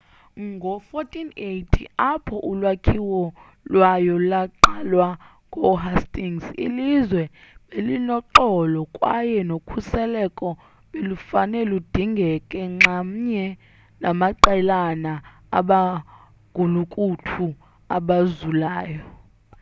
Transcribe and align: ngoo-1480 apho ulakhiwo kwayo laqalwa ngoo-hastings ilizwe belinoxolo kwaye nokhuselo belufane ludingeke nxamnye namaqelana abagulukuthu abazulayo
ngoo-1480 0.49 1.81
apho 2.11 2.35
ulakhiwo 2.51 3.21
kwayo 3.71 4.15
laqalwa 4.31 5.07
ngoo-hastings 5.49 6.45
ilizwe 6.65 7.23
belinoxolo 7.69 8.79
kwaye 8.95 9.39
nokhuselo 9.49 10.21
belufane 10.91 11.59
ludingeke 11.71 12.59
nxamnye 12.73 13.45
namaqelana 14.03 15.13
abagulukuthu 15.57 17.47
abazulayo 17.97 19.03